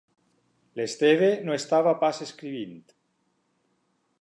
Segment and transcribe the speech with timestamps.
[0.79, 2.81] L'Esteve no estava pas escrivint.